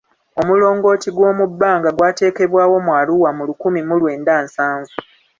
Omulongooti 0.39 1.09
gw'omubbanga 1.15 1.89
gwateekebwawo 1.97 2.77
mu 2.85 2.91
Arua 2.99 3.29
mu 3.37 3.43
lukumi 3.49 3.79
mu 3.87 3.95
lwenda 4.01 4.33
nsavu. 4.45 4.95